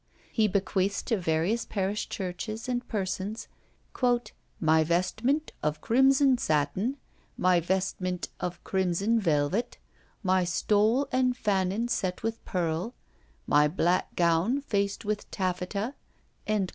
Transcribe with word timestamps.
He 0.31 0.47
bequeaths 0.47 1.03
to 1.03 1.17
various 1.17 1.63
parish 1.63 2.09
churches 2.09 2.67
and 2.67 2.87
persons, 2.87 3.47
"My 4.59 4.83
vestment 4.83 5.51
of 5.61 5.79
crimson 5.79 6.39
satin 6.39 6.97
my 7.37 7.59
vestment 7.59 8.29
of 8.39 8.63
crimson 8.63 9.19
velvet 9.19 9.77
my 10.23 10.43
stole 10.43 11.07
and 11.11 11.35
fanon 11.37 11.87
set 11.87 12.23
with 12.23 12.43
pearl 12.45 12.95
my 13.45 13.67
black 13.67 14.15
gown 14.15 14.61
faced 14.61 15.05
with 15.05 15.29
taffeta," 15.29 15.93
&c. 16.47 16.67